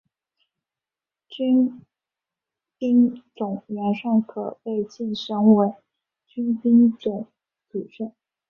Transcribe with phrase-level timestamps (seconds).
[1.29, 1.79] 军
[2.79, 5.75] 兵种元帅可被晋升为
[6.25, 7.27] 军兵种
[7.69, 8.11] 主帅。